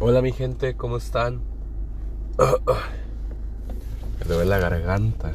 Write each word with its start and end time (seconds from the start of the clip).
Hola 0.00 0.22
mi 0.22 0.32
gente, 0.32 0.74
¿cómo 0.74 0.96
están? 0.96 1.40
Me 4.18 4.24
duele 4.26 4.50
la 4.50 4.58
garganta, 4.58 5.30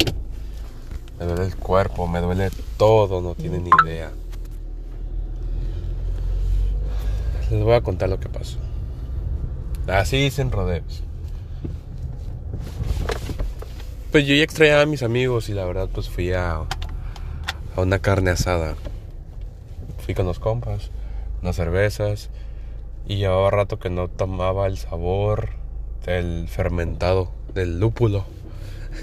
me 1.18 1.26
duele 1.26 1.46
el 1.46 1.56
cuerpo, 1.56 2.08
me 2.08 2.20
duele 2.20 2.52
todo, 2.76 3.22
no 3.22 3.36
tienen 3.36 3.64
ni 3.64 3.70
idea. 3.86 4.12
Les 7.50 7.64
voy 7.64 7.74
a 7.74 7.82
contar 7.82 8.10
lo 8.10 8.20
que 8.20 8.28
pasó. 8.28 8.58
Así 9.88 10.18
dicen 10.18 10.52
rodeos. 10.52 11.04
Pues 14.12 14.26
yo 14.26 14.36
ya 14.36 14.44
extrañaba 14.44 14.82
a 14.82 14.88
mis 14.88 15.04
amigos 15.04 15.48
y 15.50 15.54
la 15.54 15.64
verdad 15.66 15.88
pues 15.94 16.10
fui 16.10 16.34
a, 16.34 16.56
a 17.76 17.82
una 17.82 18.00
carne 18.00 18.32
asada. 18.32 18.76
Fui 20.06 20.16
con 20.16 20.26
los 20.26 20.40
compas, 20.40 20.92
unas 21.42 21.56
cervezas 21.56 22.30
y 23.08 23.18
llevaba 23.18 23.50
rato 23.52 23.80
que 23.80 23.90
no 23.90 24.08
tomaba 24.08 24.68
el 24.68 24.78
sabor 24.78 25.50
del 26.06 26.48
fermentado, 26.48 27.32
del 27.54 27.80
lúpulo. 27.80 28.26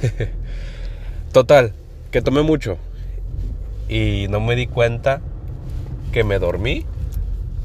Total, 1.33 1.75
que 2.11 2.23
tomé 2.23 2.43
mucho 2.43 2.79
y 3.89 4.27
no 4.31 4.41
me 4.41 4.57
di 4.57 4.67
cuenta 4.67 5.21
que 6.13 6.25
me 6.25 6.39
dormí 6.39 6.85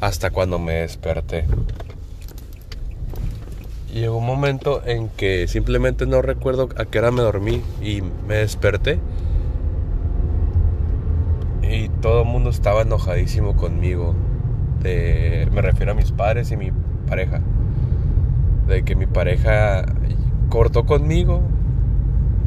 hasta 0.01 0.31
cuando 0.31 0.59
me 0.59 0.73
desperté. 0.73 1.45
Llegó 3.93 4.17
un 4.17 4.25
momento 4.25 4.81
en 4.85 5.09
que 5.09 5.47
simplemente 5.47 6.05
no 6.05 6.21
recuerdo 6.21 6.69
a 6.77 6.85
qué 6.85 6.99
hora 6.99 7.11
me 7.11 7.21
dormí 7.21 7.61
y 7.81 8.01
me 8.01 8.35
desperté. 8.35 8.99
Y 11.61 11.89
todo 12.01 12.21
el 12.21 12.27
mundo 12.27 12.49
estaba 12.49 12.81
enojadísimo 12.81 13.55
conmigo. 13.55 14.15
Me 14.83 15.61
refiero 15.61 15.91
a 15.91 15.95
mis 15.95 16.11
padres 16.11 16.51
y 16.51 16.57
mi 16.57 16.71
pareja. 17.07 17.41
De 18.67 18.83
que 18.83 18.95
mi 18.95 19.05
pareja 19.05 19.85
cortó 20.49 20.85
conmigo 20.85 21.41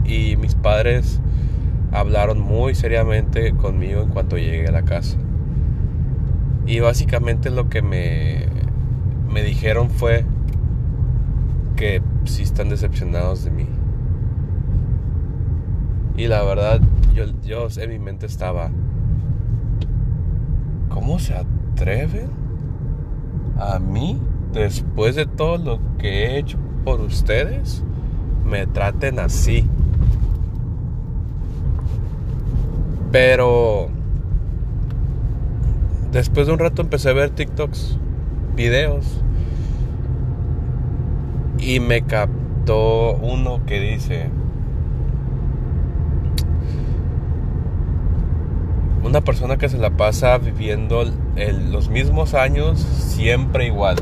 y 0.05 0.37
mis 0.37 0.55
padres 0.55 1.21
hablaron 1.93 2.41
muy 2.41 2.75
seriamente 2.75 3.55
conmigo 3.55 4.03
en 4.03 4.09
cuanto 4.09 4.37
llegué 4.37 4.67
a 4.67 4.73
la 4.73 4.83
casa. 4.83 5.17
Y 6.67 6.81
básicamente 6.81 7.51
lo 7.51 7.69
que 7.69 7.83
me, 7.83 8.47
me 9.29 9.43
dijeron 9.43 9.91
fue 9.91 10.25
que 11.77 12.03
sí 12.25 12.43
están 12.43 12.69
decepcionados 12.69 13.45
de 13.45 13.51
mí. 13.51 13.67
Y 16.17 16.27
la 16.29 16.43
verdad, 16.43 16.81
yo, 17.15 17.25
yo 17.43 17.69
en 17.77 17.91
mi 17.91 17.99
mente 17.99 18.27
estaba, 18.27 18.71
¿cómo 20.89 21.19
se 21.19 21.35
atreven 21.85 22.31
a 23.59 23.79
mí, 23.79 24.19
después 24.55 25.17
de 25.17 25.27
todo 25.27 25.59
lo 25.59 25.79
que 25.99 26.25
he 26.25 26.39
hecho 26.39 26.57
por 26.83 27.03
ustedes, 27.03 27.85
me 28.47 28.67
traten 28.67 29.19
así? 29.19 29.67
Pero 33.13 33.89
después 36.11 36.47
de 36.47 36.55
un 36.55 36.59
rato 36.59 36.81
empecé 36.81 37.11
a 37.11 37.13
ver 37.13 37.31
TikToks, 37.31 37.99
videos 38.57 39.21
y 41.59 41.81
me 41.81 42.03
captó 42.03 43.15
uno 43.17 43.61
que 43.67 43.79
dice, 43.79 44.31
una 49.05 49.21
persona 49.21 49.57
que 49.57 49.69
se 49.69 49.79
la 49.79 49.91
pasa 49.91 50.39
viviendo 50.39 51.05
los 51.71 51.89
mismos 51.89 52.35
años 52.35 52.81
siempre 52.81 53.67
igual. 53.67 53.97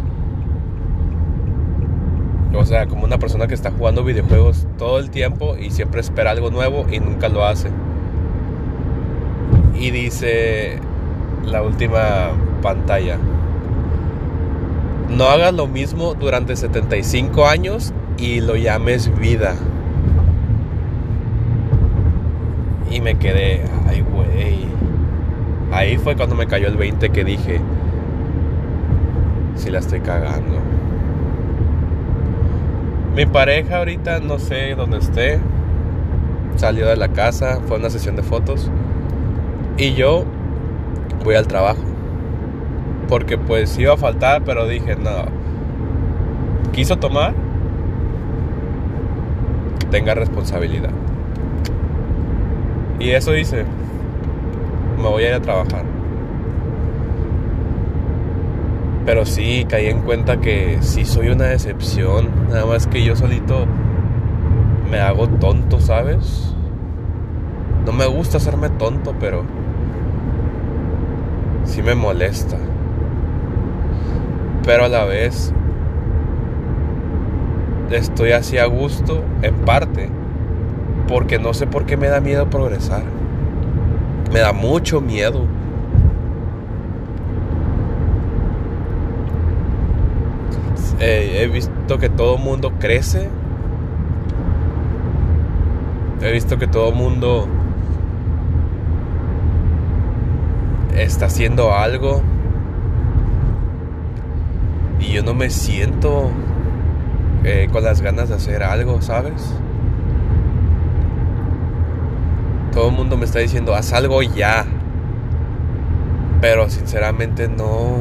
O 2.54 2.64
sea, 2.64 2.86
como 2.86 3.04
una 3.04 3.18
persona 3.18 3.46
que 3.46 3.54
está 3.54 3.70
jugando 3.70 4.04
videojuegos 4.04 4.66
todo 4.78 4.98
el 4.98 5.10
tiempo 5.10 5.56
y 5.56 5.70
siempre 5.70 6.00
espera 6.00 6.30
algo 6.30 6.50
nuevo 6.50 6.86
y 6.90 7.00
nunca 7.00 7.28
lo 7.28 7.44
hace. 7.44 7.70
Y 9.78 9.90
dice 9.90 10.78
la 11.44 11.62
última 11.62 12.30
pantalla 12.62 13.18
no 15.16 15.26
hagas 15.26 15.52
lo 15.52 15.66
mismo 15.66 16.14
durante 16.14 16.56
75 16.56 17.46
años 17.46 17.92
y 18.16 18.40
lo 18.40 18.56
llames 18.56 19.14
vida. 19.18 19.54
Y 22.90 23.00
me 23.00 23.16
quedé, 23.16 23.62
ay, 23.88 24.00
güey. 24.00 24.71
Ahí 25.72 25.96
fue 25.96 26.16
cuando 26.16 26.34
me 26.34 26.46
cayó 26.46 26.68
el 26.68 26.76
20 26.76 27.10
que 27.10 27.24
dije, 27.24 27.60
si 29.56 29.70
la 29.70 29.78
estoy 29.78 30.00
cagando. 30.00 30.58
Mi 33.16 33.26
pareja 33.26 33.78
ahorita 33.78 34.20
no 34.20 34.38
sé 34.38 34.74
dónde 34.74 34.98
esté. 34.98 35.40
Salió 36.56 36.86
de 36.86 36.96
la 36.96 37.08
casa, 37.08 37.60
fue 37.66 37.78
una 37.78 37.90
sesión 37.90 38.16
de 38.16 38.22
fotos. 38.22 38.70
Y 39.78 39.94
yo 39.94 40.24
voy 41.24 41.34
al 41.34 41.46
trabajo 41.46 41.82
porque 43.12 43.36
pues 43.36 43.78
iba 43.78 43.92
a 43.92 43.96
faltar, 43.98 44.42
pero 44.42 44.66
dije, 44.66 44.96
no, 44.96 45.26
quiso 46.72 46.96
tomar, 46.96 47.34
tenga 49.90 50.14
responsabilidad. 50.14 50.88
Y 52.98 53.10
eso 53.10 53.36
hice, 53.36 53.66
me 55.02 55.08
voy 55.08 55.24
a 55.24 55.28
ir 55.28 55.34
a 55.34 55.40
trabajar. 55.40 55.84
Pero 59.04 59.26
sí, 59.26 59.66
caí 59.68 59.86
en 59.88 60.02
cuenta 60.02 60.40
que 60.40 60.78
sí 60.80 61.04
soy 61.04 61.28
una 61.28 61.44
decepción, 61.44 62.30
nada 62.48 62.66
más 62.66 62.86
que 62.86 63.04
yo 63.04 63.16
solito 63.16 63.66
me 64.90 65.00
hago 65.00 65.28
tonto, 65.28 65.80
¿sabes? 65.80 66.54
No 67.84 67.92
me 67.92 68.06
gusta 68.06 68.36
hacerme 68.36 68.70
tonto, 68.70 69.14
pero 69.18 69.42
sí 71.64 71.82
me 71.82 71.94
molesta 71.94 72.56
pero 74.64 74.84
a 74.84 74.88
la 74.88 75.04
vez 75.04 75.52
estoy 77.90 78.32
así 78.32 78.58
a 78.58 78.66
gusto 78.66 79.22
en 79.42 79.54
parte 79.64 80.08
porque 81.08 81.38
no 81.38 81.52
sé 81.52 81.66
por 81.66 81.84
qué 81.84 81.96
me 81.96 82.08
da 82.08 82.20
miedo 82.20 82.48
progresar. 82.48 83.02
Me 84.32 84.40
da 84.40 84.52
mucho 84.52 85.00
miedo. 85.00 85.46
he 91.04 91.48
visto 91.48 91.98
que 91.98 92.08
todo 92.08 92.38
mundo 92.38 92.72
crece. 92.78 93.28
He 96.22 96.32
visto 96.32 96.56
que 96.56 96.68
todo 96.68 96.92
mundo 96.92 97.48
está 100.96 101.26
haciendo 101.26 101.74
algo 101.74 102.22
y 105.00 105.12
yo 105.12 105.22
no 105.22 105.34
me 105.34 105.50
siento 105.50 106.30
eh, 107.44 107.68
con 107.72 107.82
las 107.82 108.00
ganas 108.02 108.28
de 108.28 108.36
hacer 108.36 108.62
algo, 108.62 109.02
¿sabes? 109.02 109.52
Todo 112.72 112.88
el 112.88 112.96
mundo 112.96 113.16
me 113.16 113.24
está 113.24 113.38
diciendo, 113.38 113.74
haz 113.74 113.92
algo 113.92 114.22
ya. 114.22 114.64
Pero 116.40 116.68
sinceramente 116.70 117.48
no. 117.48 117.98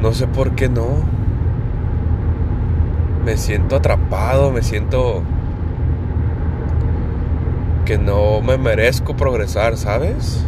No 0.00 0.12
sé 0.12 0.26
por 0.26 0.52
qué 0.52 0.68
no. 0.68 0.88
Me 3.24 3.36
siento 3.36 3.76
atrapado, 3.76 4.50
me 4.50 4.62
siento 4.62 5.22
que 7.84 7.98
no 7.98 8.40
me 8.40 8.58
merezco 8.58 9.14
progresar, 9.14 9.76
¿sabes? 9.76 10.44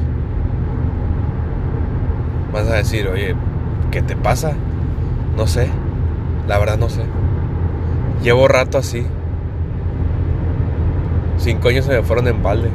Vas 2.53 2.69
a 2.69 2.75
decir, 2.75 3.06
oye, 3.09 3.34
¿qué 3.91 4.03
te 4.03 4.16
pasa? 4.16 4.53
No 5.36 5.47
sé, 5.47 5.68
la 6.48 6.59
verdad 6.59 6.78
no 6.78 6.89
sé. 6.89 7.03
Llevo 8.22 8.48
rato 8.48 8.78
así. 8.78 9.06
Cinco 11.38 11.68
años 11.68 11.84
se 11.84 11.92
me 11.92 12.03
fueron 12.03 12.28
en 12.28 12.42
balde. 12.42 12.71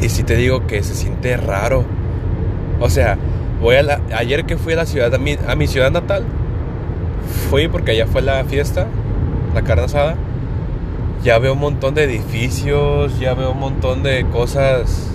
Y 0.00 0.08
si 0.08 0.22
te 0.22 0.36
digo 0.36 0.66
que 0.66 0.82
se 0.82 0.94
siente 0.94 1.36
raro. 1.36 1.84
O 2.80 2.88
sea, 2.88 3.18
voy 3.60 3.76
a 3.76 3.82
la, 3.82 4.00
ayer 4.14 4.44
que 4.46 4.56
fui 4.56 4.72
a 4.72 4.76
la 4.76 4.86
ciudad, 4.86 5.14
a 5.14 5.18
mi, 5.18 5.36
a 5.46 5.54
mi 5.54 5.66
ciudad 5.66 5.90
natal, 5.90 6.24
fui 7.50 7.68
porque 7.68 7.92
allá 7.92 8.06
fue 8.06 8.22
la 8.22 8.44
fiesta, 8.44 8.86
la 9.54 9.62
carne 9.62 9.84
asada. 9.84 10.16
Ya 11.22 11.38
veo 11.38 11.52
un 11.52 11.60
montón 11.60 11.94
de 11.94 12.04
edificios, 12.04 13.18
ya 13.18 13.34
veo 13.34 13.52
un 13.52 13.60
montón 13.60 14.02
de 14.02 14.24
cosas 14.32 15.10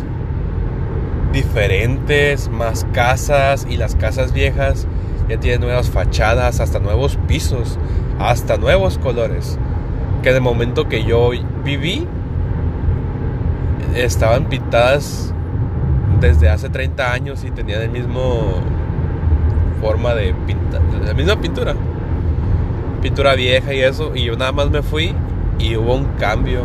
diferentes, 1.34 2.50
más 2.50 2.86
casas 2.94 3.66
y 3.68 3.78
las 3.78 3.96
casas 3.96 4.32
viejas 4.32 4.88
ya 5.28 5.40
tienen 5.40 5.62
nuevas 5.62 5.90
fachadas, 5.90 6.60
hasta 6.60 6.80
nuevos 6.80 7.18
pisos, 7.28 7.80
hasta 8.20 8.58
nuevos 8.58 8.98
colores. 8.98 9.58
Que 10.26 10.34
de 10.34 10.40
momento 10.40 10.90
que 10.90 11.04
yo 11.04 11.30
viví 11.64 12.08
estaban 13.94 14.46
pintadas 14.46 15.32
desde 16.20 16.50
hace 16.50 16.68
30 16.68 17.14
años 17.14 17.44
y 17.44 17.52
tenían 17.52 17.84
el 17.84 17.92
mismo 17.92 18.56
forma 19.80 20.16
de 20.16 20.34
pintar, 20.48 20.82
la 21.06 21.14
misma 21.14 21.40
pintura. 21.40 21.76
Pintura 23.04 23.36
vieja 23.36 23.72
y 23.72 23.82
eso. 23.82 24.16
Y 24.16 24.24
yo 24.24 24.36
nada 24.36 24.52
más 24.52 24.72
me 24.72 24.82
fui 24.82 25.14
y 25.60 25.78
hubo 25.78 25.94
un 25.94 26.06
cambio. 26.18 26.62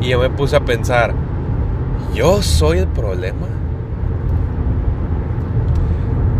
Y 0.00 0.08
yo 0.08 0.18
me 0.18 0.28
puse 0.28 0.56
a 0.56 0.64
pensar, 0.64 1.14
¿yo 2.14 2.42
soy 2.42 2.78
el 2.78 2.88
problema? 2.88 3.46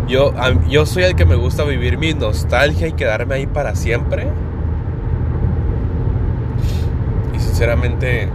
Yo, 0.09 0.33
yo 0.67 0.85
soy 0.85 1.03
el 1.03 1.15
que 1.15 1.23
me 1.23 1.35
gusta 1.35 1.63
vivir 1.63 1.97
mi 1.97 2.13
nostalgia 2.13 2.87
y 2.87 2.91
quedarme 2.91 3.35
ahí 3.35 3.47
para 3.47 3.75
siempre. 3.75 4.27
Y 7.33 7.39
sinceramente 7.63 8.27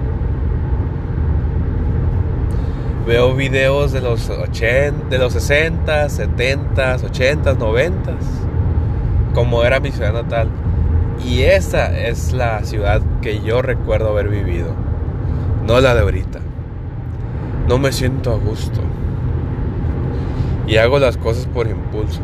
veo 3.07 3.35
videos 3.35 3.93
de 3.93 4.01
los 4.01 4.31
80, 4.31 5.09
de 5.11 5.19
los 5.19 5.35
60, 5.35 6.09
70, 6.09 6.97
80, 7.05 7.53
90, 7.53 8.13
como 9.35 9.65
era 9.65 9.81
mi 9.81 9.91
ciudad 9.91 10.15
natal. 10.15 10.49
Y 11.23 11.43
esa 11.43 11.95
es 11.95 12.33
la 12.33 12.65
ciudad 12.65 13.03
que 13.21 13.43
yo 13.43 13.61
recuerdo 13.61 14.09
haber 14.09 14.31
vivido, 14.31 14.73
no 15.67 15.79
la 15.83 15.95
de 15.95 16.01
ahorita. 16.01 16.39
No 17.69 17.77
me 17.77 17.93
siento 17.93 18.33
a 18.33 18.39
gusto. 18.39 18.81
Y 20.67 20.79
hago 20.79 20.99
las 20.99 21.19
cosas 21.19 21.45
por 21.49 21.69
impulso. 21.69 22.23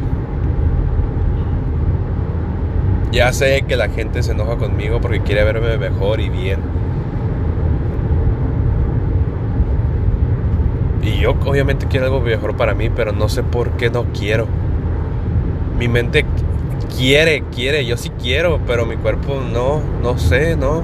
Ya 3.13 3.31
sé 3.35 3.63
que 3.69 3.77
la 3.77 3.91
gente 3.91 4.23
se 4.23 4.33
enoja 4.33 4.57
conmigo 4.57 5.03
porque 5.03 5.21
quiere 5.21 5.45
verme 5.45 5.77
mejor 5.77 6.21
y 6.21 6.31
bien. 6.31 6.61
Y 11.05 11.14
yo 11.25 11.31
obviamente 11.31 11.87
quiero 11.87 12.05
algo 12.05 12.21
mejor 12.21 12.55
para 12.55 12.75
mí, 12.75 12.91
pero 12.91 13.13
no 13.13 13.31
sé 13.31 13.43
por 13.43 13.71
qué 13.79 13.89
no 13.89 14.05
quiero. 14.13 14.47
Mi 15.79 15.89
mente 15.89 16.27
quiere, 16.99 17.45
quiere, 17.45 17.87
yo 17.87 17.97
sí 17.97 18.11
quiero, 18.11 18.61
pero 18.67 18.85
mi 18.85 18.97
cuerpo 18.97 19.41
no, 19.41 19.81
no 20.03 20.19
sé, 20.19 20.55
no. 20.55 20.83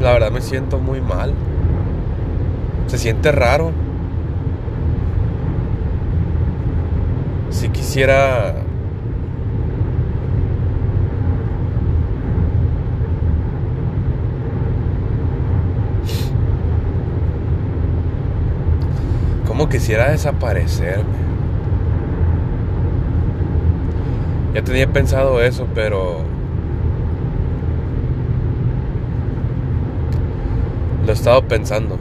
La 0.00 0.12
verdad 0.14 0.30
me 0.30 0.40
siento 0.40 0.78
muy 0.78 1.02
mal. 1.02 1.34
Se 2.86 2.96
siente 2.96 3.30
raro. 3.30 3.72
Si 7.50 7.68
quisiera 7.68 8.54
quisiera 19.72 20.10
desaparecerme. 20.10 21.32
Ya 24.54 24.62
tenía 24.62 24.86
pensado 24.86 25.40
eso, 25.40 25.66
pero 25.74 26.18
lo 31.06 31.10
he 31.10 31.14
estado 31.14 31.42
pensando. 31.48 31.96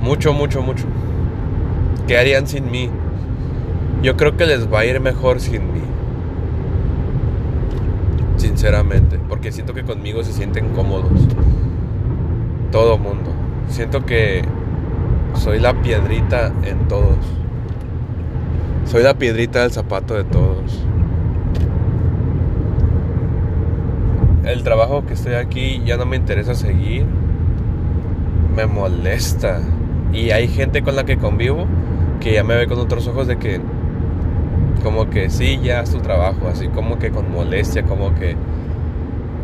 Mucho, 0.00 0.32
mucho, 0.32 0.62
mucho. 0.62 0.84
¿Qué 2.06 2.16
harían 2.16 2.46
sin 2.46 2.70
mí? 2.70 2.88
Yo 4.00 4.16
creo 4.16 4.36
que 4.36 4.46
les 4.46 4.72
va 4.72 4.80
a 4.80 4.84
ir 4.84 5.00
mejor 5.00 5.40
sin 5.40 5.72
mí. 5.72 5.82
Sinceramente. 8.36 9.18
Porque 9.28 9.50
siento 9.50 9.74
que 9.74 9.82
conmigo 9.82 10.22
se 10.22 10.32
sienten 10.32 10.68
cómodos. 10.68 11.10
Todo 12.70 12.96
mundo. 12.96 13.32
Siento 13.68 14.06
que 14.06 14.44
soy 15.34 15.58
la 15.58 15.74
piedrita 15.82 16.52
en 16.64 16.88
todos. 16.88 17.18
Soy 18.86 19.02
la 19.02 19.14
piedrita 19.14 19.62
del 19.62 19.72
zapato 19.72 20.14
de 20.14 20.24
todos. 20.24 20.84
El 24.44 24.62
trabajo 24.62 25.04
que 25.04 25.14
estoy 25.14 25.34
aquí 25.34 25.82
ya 25.84 25.96
no 25.96 26.06
me 26.06 26.16
interesa 26.16 26.54
seguir. 26.54 27.06
Me 28.56 28.66
molesta. 28.66 29.60
Y 30.12 30.30
hay 30.30 30.48
gente 30.48 30.82
con 30.82 30.96
la 30.96 31.04
que 31.04 31.18
convivo 31.18 31.66
que 32.20 32.32
ya 32.32 32.44
me 32.44 32.56
ve 32.56 32.66
con 32.66 32.78
otros 32.78 33.06
ojos 33.06 33.26
de 33.26 33.36
que 33.38 33.60
como 34.82 35.10
que 35.10 35.28
sí, 35.30 35.60
ya 35.62 35.80
es 35.80 35.90
tu 35.90 35.98
trabajo, 35.98 36.48
así 36.48 36.68
como 36.68 36.98
que 36.98 37.10
con 37.10 37.30
molestia, 37.30 37.82
como 37.82 38.14
que 38.14 38.36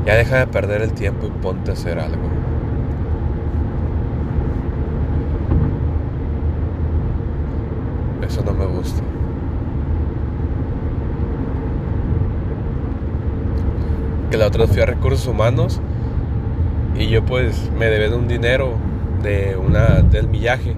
ya 0.07 0.15
deja 0.15 0.39
de 0.39 0.47
perder 0.47 0.83
el 0.83 0.93
tiempo 0.93 1.27
y 1.27 1.31
ponte 1.31 1.71
a 1.71 1.75
hacer 1.75 1.99
algo. 1.99 2.23
Eso 8.23 8.43
no 8.45 8.53
me 8.53 8.67
gusta. 8.67 9.03
Que 14.31 14.37
la 14.37 14.47
otra 14.47 14.67
fui 14.67 14.81
a 14.81 14.87
recursos 14.87 15.27
humanos 15.27 15.81
y 16.97 17.09
yo 17.09 17.25
pues 17.25 17.71
me 17.79 17.87
deben 17.87 18.15
un 18.15 18.29
dinero 18.29 18.75
de 19.23 19.57
una 19.57 20.03
del 20.03 20.29
millaje 20.29 20.77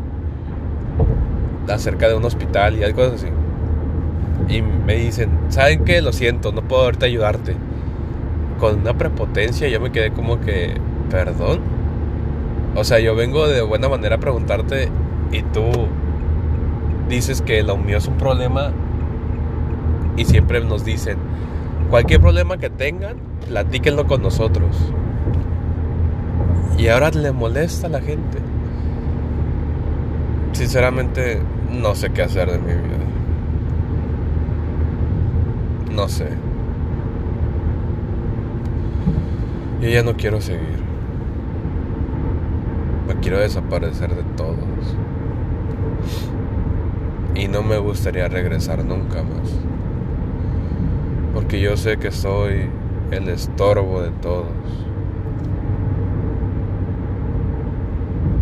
acerca 1.68 2.08
de 2.08 2.14
un 2.14 2.24
hospital 2.24 2.76
y 2.76 2.84
algo 2.84 3.02
así. 3.02 3.26
Y 4.48 4.62
me 4.62 4.94
dicen, 4.94 5.30
¿saben 5.48 5.84
qué? 5.84 6.00
Lo 6.00 6.12
siento, 6.12 6.52
no 6.52 6.62
puedo 6.62 6.82
ahorita 6.82 7.06
ayudarte. 7.06 7.56
Con 8.60 8.80
una 8.80 8.96
prepotencia 8.96 9.68
yo 9.68 9.80
me 9.80 9.90
quedé 9.92 10.12
como 10.12 10.40
que, 10.40 10.74
¿perdón? 11.10 11.60
O 12.74 12.84
sea, 12.84 12.98
yo 13.00 13.14
vengo 13.14 13.48
de 13.48 13.62
buena 13.62 13.88
manera 13.88 14.16
a 14.16 14.18
preguntarte 14.18 14.88
y 15.32 15.42
tú 15.42 15.64
dices 17.08 17.42
que 17.42 17.62
lo 17.62 17.76
mío 17.76 17.98
es 17.98 18.06
un 18.08 18.16
problema 18.16 18.72
y 20.16 20.24
siempre 20.24 20.64
nos 20.64 20.84
dicen, 20.84 21.18
cualquier 21.90 22.20
problema 22.20 22.56
que 22.56 22.70
tengan, 22.70 23.16
platíquenlo 23.48 24.06
con 24.06 24.22
nosotros. 24.22 24.76
Y 26.78 26.88
ahora 26.88 27.10
le 27.10 27.32
molesta 27.32 27.86
a 27.86 27.90
la 27.90 28.00
gente. 28.00 28.38
Sinceramente, 30.52 31.40
no 31.70 31.94
sé 31.94 32.10
qué 32.10 32.22
hacer 32.22 32.50
de 32.50 32.58
mi 32.58 32.72
vida. 32.72 32.96
No 35.94 36.08
sé. 36.08 36.28
Yo 39.80 39.88
ya 39.88 40.02
no 40.02 40.16
quiero 40.16 40.40
seguir. 40.40 40.84
Me 43.06 43.14
quiero 43.20 43.38
desaparecer 43.38 44.14
de 44.14 44.22
todos 44.36 44.56
y 47.38 47.48
no 47.48 47.62
me 47.62 47.78
gustaría 47.78 48.28
regresar 48.28 48.84
nunca 48.84 49.22
más. 49.22 49.52
Porque 51.34 51.60
yo 51.60 51.76
sé 51.76 51.98
que 51.98 52.10
soy 52.10 52.70
el 53.10 53.28
estorbo 53.28 54.00
de 54.00 54.10
todos. 54.10 54.46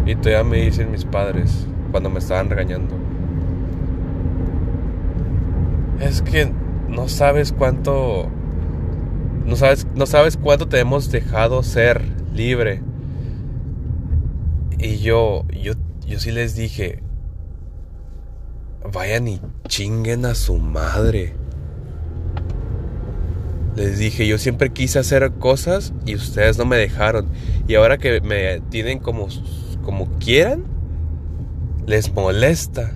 Y 0.06 0.14
todavía 0.14 0.44
me 0.44 0.58
dicen 0.58 0.92
mis 0.92 1.04
padres 1.04 1.66
cuando 1.90 2.10
me 2.10 2.18
estaban 2.18 2.48
regañando. 2.50 2.94
Es 6.00 6.22
que 6.22 6.52
no 6.88 7.08
sabes 7.08 7.52
cuánto 7.52 8.28
no 9.44 9.56
sabes 9.56 9.86
no 9.94 10.06
sabes 10.06 10.36
cuánto 10.36 10.68
te 10.68 10.78
hemos 10.78 11.10
dejado 11.10 11.62
ser 11.62 12.02
libre. 12.32 12.82
Y 14.78 14.98
yo 14.98 15.44
yo 15.50 15.72
yo 16.06 16.20
sí 16.20 16.30
les 16.30 16.54
dije, 16.54 17.03
vayan 18.92 19.28
y 19.28 19.40
chinguen 19.68 20.26
a 20.26 20.34
su 20.34 20.56
madre. 20.58 21.34
Les 23.76 23.98
dije, 23.98 24.26
yo 24.26 24.38
siempre 24.38 24.72
quise 24.72 25.00
hacer 25.00 25.32
cosas 25.32 25.92
y 26.06 26.14
ustedes 26.14 26.58
no 26.58 26.64
me 26.64 26.76
dejaron. 26.76 27.26
Y 27.66 27.74
ahora 27.74 27.98
que 27.98 28.20
me 28.20 28.60
tienen 28.70 29.00
como, 29.00 29.28
como 29.82 30.18
quieran, 30.18 30.64
les 31.86 32.12
molesta. 32.12 32.92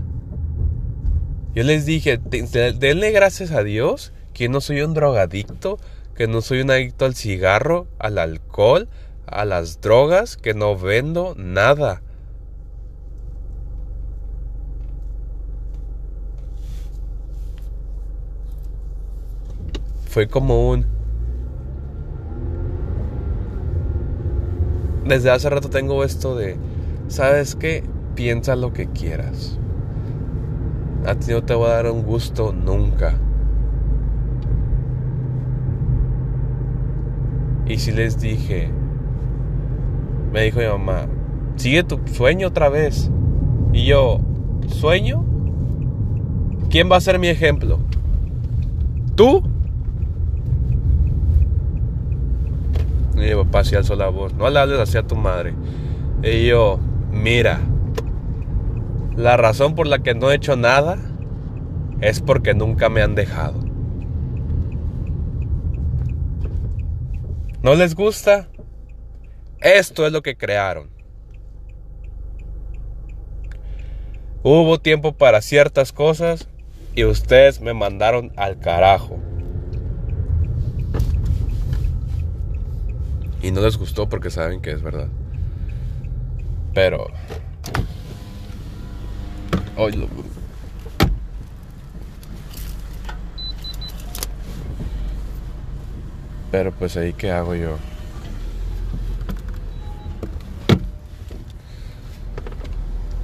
Yo 1.55 1.65
les 1.65 1.85
dije, 1.85 2.19
denle 2.19 3.11
gracias 3.11 3.51
a 3.51 3.65
Dios 3.65 4.13
que 4.33 4.49
no 4.49 4.61
soy 4.61 4.83
un 4.83 4.95
drogadicto, 4.95 5.79
que 6.15 6.29
no 6.29 6.43
soy 6.43 6.61
un 6.61 6.71
adicto 6.71 7.05
al 7.05 7.17
cigarro, 7.17 7.89
al 7.99 8.19
alcohol, 8.19 8.89
a 9.27 9.45
las 9.45 9.81
drogas, 9.81 10.37
que 10.37 10.55
no 10.55 10.77
vendo 10.77 11.35
nada. 11.37 12.03
Fue 20.09 20.27
como 20.27 20.69
un... 20.71 20.87
Desde 25.07 25.31
hace 25.31 25.49
rato 25.49 25.71
tengo 25.71 26.03
esto 26.03 26.35
de, 26.37 26.57
¿sabes 27.07 27.55
qué? 27.55 27.85
Piensa 28.15 28.57
lo 28.57 28.73
que 28.73 28.89
quieras. 28.89 29.59
A 31.07 31.15
ti 31.15 31.31
no 31.31 31.43
te 31.43 31.55
va 31.55 31.69
a 31.69 31.75
dar 31.75 31.91
un 31.91 32.03
gusto 32.03 32.53
nunca. 32.53 33.15
Y 37.67 37.79
si 37.79 37.93
les 37.93 38.19
dije, 38.19 38.71
me 40.33 40.43
dijo 40.43 40.59
mi 40.59 40.67
mamá, 40.67 41.07
sigue 41.57 41.85
tu 41.85 42.01
sueño 42.13 42.49
otra 42.49 42.69
vez. 42.69 43.11
Y 43.73 43.87
yo, 43.87 44.19
¿sueño? 44.67 45.25
¿Quién 46.71 46.91
va 46.91 46.97
a 46.97 47.01
ser 47.01 47.19
mi 47.19 47.29
ejemplo? 47.29 47.79
tú. 49.19 49.43
Y 53.19 53.35
mi 53.35 53.35
papá 53.35 53.61
así 53.61 53.75
alzó 53.75 53.97
la 53.97 54.09
voz, 54.09 54.35
no 54.35 54.49
le 54.49 54.59
hables 54.59 54.79
así 54.79 54.97
a 54.97 55.03
tu 55.03 55.17
madre. 55.17 55.55
Y 56.23 56.47
yo, 56.47 56.79
mira, 57.11 57.61
la 59.17 59.37
razón 59.37 59.75
por 59.75 59.87
la 59.87 59.99
que 60.01 60.15
no 60.15 60.31
he 60.31 60.37
hecho 60.37 60.57
nada 60.57 60.99
es 62.01 62.21
porque 62.21 62.55
nunca 62.55 62.89
me 62.89 63.03
han 63.03 63.15
dejado. 63.15 63.61
¿No 67.63 67.75
les 67.75 67.97
gusta? 67.97 68.49
Esto 69.61 70.07
es 70.07 70.13
lo 70.13 70.23
que 70.23 70.37
crearon. 70.37 70.91
Hubo 74.45 74.79
tiempo 74.79 75.13
para 75.13 75.43
ciertas 75.43 75.93
cosas 75.93 76.49
y 76.95 77.05
ustedes 77.05 77.61
me 77.61 77.75
mandaron 77.75 78.33
al 78.37 78.61
carajo. 78.61 79.19
Y 83.43 83.51
no 83.51 83.61
les 83.61 83.77
gustó 83.77 84.09
porque 84.09 84.31
saben 84.31 84.61
que 84.61 84.73
es 84.73 84.83
verdad. 84.83 85.09
Pero... 86.75 87.09
Hoy 89.77 89.93
lo... 89.93 90.09
Pero 96.51 96.73
pues 96.73 96.97
ahí 96.97 97.13
qué 97.13 97.31
hago 97.31 97.55
yo. 97.55 97.77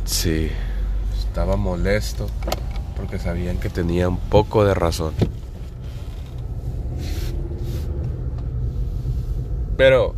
Sí, 0.04 0.50
estaba 1.18 1.56
molesto 1.56 2.28
porque 2.96 3.18
sabían 3.18 3.58
que 3.58 3.68
tenía 3.68 4.08
un 4.08 4.18
poco 4.18 4.64
de 4.64 4.74
razón. 4.74 5.14
Pero 9.76 10.14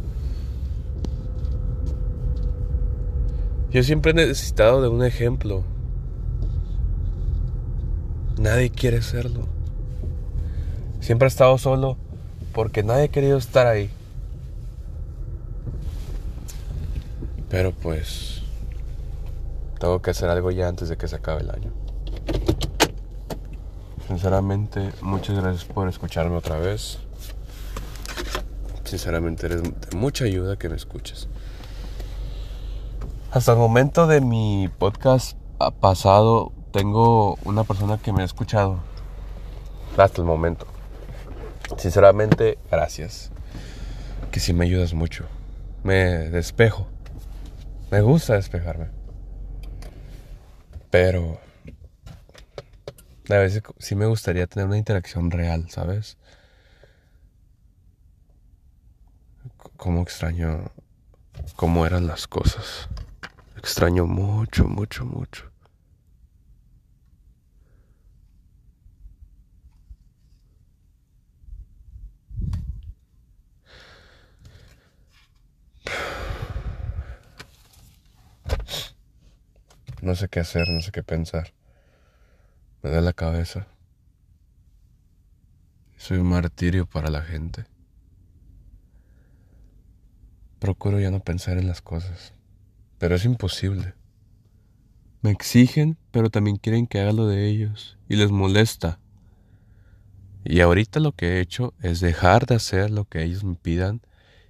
yo 3.71 3.83
siempre 3.83 4.13
he 4.13 4.15
necesitado 4.15 4.83
de 4.83 4.89
un 4.89 5.05
ejemplo. 5.05 5.65
Nadie 8.39 8.71
quiere 8.71 9.03
serlo. 9.03 9.47
Siempre 11.01 11.27
he 11.27 11.29
estado 11.29 11.57
solo 11.59 11.97
porque 12.53 12.83
nadie 12.83 13.05
ha 13.05 13.09
querido 13.09 13.39
estar 13.39 13.67
ahí. 13.67 13.91
Pero 17.49 17.73
pues 17.73 18.43
tengo 19.79 20.01
que 20.03 20.11
hacer 20.11 20.29
algo 20.31 20.51
ya 20.51 20.69
antes 20.69 20.89
de 20.89 20.97
que 20.97 21.09
se 21.09 21.17
acabe 21.17 21.43
el 21.43 21.51
año. 21.51 21.73
Sinceramente, 24.09 24.93
muchas 25.01 25.37
gracias 25.37 25.65
por 25.65 25.89
escucharme 25.89 26.37
otra 26.37 26.59
vez. 26.59 26.99
Sinceramente, 28.87 29.47
eres 29.47 29.63
de 29.63 29.97
mucha 29.97 30.25
ayuda 30.25 30.57
que 30.57 30.69
me 30.69 30.77
escuches. 30.77 31.29
Hasta 33.33 33.53
el 33.53 33.59
momento 33.59 34.07
de 34.07 34.21
mi 34.21 34.71
podcast 34.79 35.37
pasado, 35.81 36.53
tengo 36.73 37.35
una 37.45 37.65
persona 37.65 37.99
que 37.99 38.13
me 38.13 38.23
ha 38.23 38.25
escuchado. 38.25 38.79
Hasta 39.97 40.23
el 40.23 40.27
momento. 40.27 40.67
Sinceramente, 41.77 42.59
gracias. 42.71 43.33
Que 44.31 44.39
sí 44.39 44.53
me 44.53 44.67
ayudas 44.67 44.95
mucho. 44.95 45.25
Me 45.83 46.31
despejo. 46.31 46.87
Me 47.91 48.03
gusta 48.03 48.35
despejarme. 48.35 48.87
Pero 50.91 51.41
a 53.29 53.35
veces 53.35 53.65
sí 53.79 53.97
me 53.97 54.07
gustaría 54.07 54.47
tener 54.47 54.69
una 54.69 54.79
interacción 54.79 55.33
real, 55.33 55.69
¿sabes? 55.71 56.19
Cómo 59.77 60.03
extraño 60.03 60.73
cómo 61.55 61.87
eran 61.87 62.07
las 62.07 62.27
cosas. 62.27 62.89
Extraño 63.57 64.07
mucho, 64.07 64.67
mucho, 64.67 65.05
mucho. 65.05 65.51
No 80.03 80.15
sé 80.15 80.29
qué 80.29 80.41
hacer, 80.41 80.69
no 80.69 80.81
sé 80.81 80.93
qué 80.93 81.03
pensar. 81.03 81.53
Me 82.83 82.91
da 82.91 83.01
la 83.01 83.13
cabeza. 83.13 83.67
Soy 85.97 86.19
un 86.19 86.29
martirio 86.29 86.87
para 86.87 87.11
la 87.11 87.23
gente. 87.23 87.67
Procuro 90.67 90.99
ya 90.99 91.13
no 91.13 91.21
pensar 91.21 91.59
en 91.59 91.69
las 91.69 91.81
cosas. 91.81 92.35
Pero 92.99 93.15
es 93.15 93.25
imposible. 93.25 93.95
Me 95.23 95.31
exigen, 95.31 95.97
pero 96.11 96.29
también 96.29 96.57
quieren 96.57 96.89
que 96.89 96.99
haga 96.99 97.13
lo 97.13 97.29
de 97.29 97.47
ellos. 97.47 97.97
Y 98.09 98.17
les 98.17 98.33
molesta. 98.33 98.99
Y 100.43 100.63
ahorita 100.63 100.99
lo 100.99 101.13
que 101.13 101.35
he 101.35 101.41
hecho 101.41 101.73
es 101.83 102.01
dejar 102.01 102.47
de 102.47 102.57
hacer 102.57 102.91
lo 102.91 103.05
que 103.05 103.23
ellos 103.23 103.45
me 103.45 103.55
pidan 103.55 104.01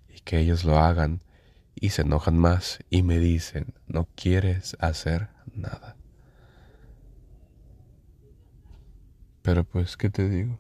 y 0.08 0.20
que 0.20 0.38
ellos 0.38 0.64
lo 0.64 0.78
hagan. 0.78 1.20
Y 1.74 1.90
se 1.90 2.00
enojan 2.00 2.38
más 2.38 2.78
y 2.88 3.02
me 3.02 3.18
dicen, 3.18 3.74
no 3.86 4.08
quieres 4.14 4.74
hacer 4.80 5.28
nada. 5.54 5.96
Pero 9.42 9.64
pues, 9.64 9.98
¿qué 9.98 10.08
te 10.08 10.30
digo? 10.30 10.58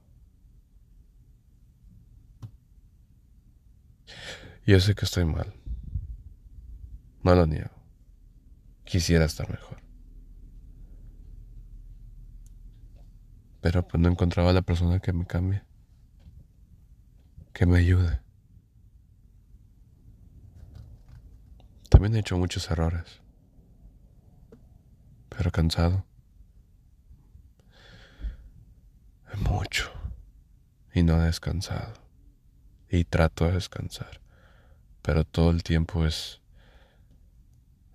Yo 4.66 4.80
sé 4.80 4.94
que 4.94 5.04
estoy 5.04 5.24
mal. 5.24 5.54
No 7.22 7.34
lo 7.34 7.46
niego. 7.46 7.70
Quisiera 8.84 9.24
estar 9.24 9.48
mejor. 9.50 9.82
Pero 13.60 13.86
pues 13.86 14.00
no 14.00 14.08
encontraba 14.08 14.50
a 14.50 14.54
la 14.54 14.62
persona 14.62 15.00
que 15.00 15.12
me 15.12 15.26
cambie. 15.26 15.62
Que 17.52 17.66
me 17.66 17.78
ayude. 17.78 18.20
También 21.88 22.14
he 22.16 22.18
hecho 22.18 22.36
muchos 22.36 22.70
errores 22.70 23.22
pero 25.36 25.50
cansado. 25.50 26.04
Mucho. 29.36 29.92
Y 30.94 31.02
no 31.02 31.22
he 31.22 31.26
descansado. 31.26 31.92
Y 32.88 33.04
trato 33.04 33.44
de 33.44 33.52
descansar. 33.52 34.20
Pero 35.06 35.24
todo 35.24 35.52
el 35.52 35.62
tiempo 35.62 36.04
es... 36.04 36.40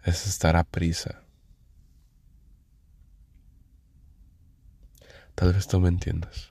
es 0.06 0.26
estar 0.28 0.56
a 0.56 0.64
prisa. 0.64 1.22
Tal 5.36 5.52
vez 5.52 5.68
tú 5.68 5.82
me 5.82 5.90
entiendas. 5.90 6.51